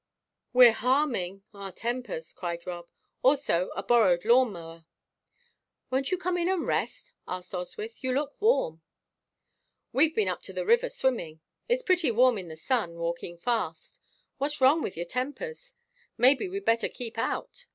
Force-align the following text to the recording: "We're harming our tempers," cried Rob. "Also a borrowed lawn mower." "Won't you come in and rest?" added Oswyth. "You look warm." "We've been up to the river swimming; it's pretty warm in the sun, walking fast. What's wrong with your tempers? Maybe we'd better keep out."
"We're 0.51 0.71
harming 0.73 1.43
our 1.53 1.71
tempers," 1.71 2.33
cried 2.33 2.65
Rob. 2.65 2.87
"Also 3.21 3.69
a 3.75 3.83
borrowed 3.83 4.25
lawn 4.25 4.51
mower." 4.51 4.87
"Won't 5.91 6.09
you 6.09 6.17
come 6.17 6.39
in 6.39 6.49
and 6.49 6.65
rest?" 6.65 7.11
added 7.27 7.53
Oswyth. 7.53 8.01
"You 8.01 8.11
look 8.11 8.35
warm." 8.41 8.81
"We've 9.93 10.15
been 10.15 10.27
up 10.27 10.41
to 10.49 10.53
the 10.53 10.65
river 10.65 10.89
swimming; 10.89 11.41
it's 11.69 11.83
pretty 11.83 12.09
warm 12.09 12.39
in 12.39 12.47
the 12.47 12.57
sun, 12.57 12.95
walking 12.95 13.37
fast. 13.37 13.99
What's 14.39 14.59
wrong 14.59 14.81
with 14.81 14.97
your 14.97 15.05
tempers? 15.05 15.75
Maybe 16.17 16.49
we'd 16.49 16.65
better 16.65 16.89
keep 16.89 17.19
out." 17.19 17.67